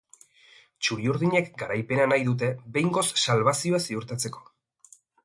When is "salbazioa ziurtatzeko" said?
3.27-4.43